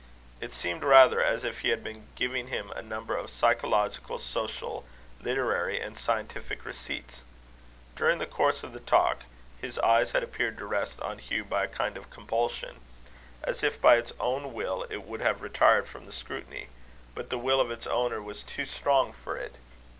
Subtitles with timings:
[0.39, 4.83] It seemed rather as if he had been giving him a number of psychological, social,
[5.21, 7.21] literary, and scientific receipts.
[7.95, 9.25] During the course of the talk,
[9.61, 12.77] his eye had appeared to rest on Hugh by a kind of compulsion;
[13.43, 16.69] as if by its own will it would have retired from the scrutiny,
[17.13, 19.53] but the will of its owner was too strong for it.